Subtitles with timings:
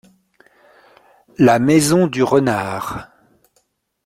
[1.37, 3.09] La maison du renard.